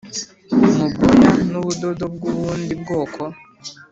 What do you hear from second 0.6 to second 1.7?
mu bwoya n